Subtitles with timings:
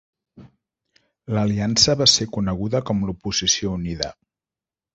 [1.35, 4.13] L'aliança va ser coneguda com l'Oposició Unida.